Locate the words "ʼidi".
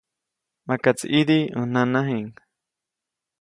1.11-1.37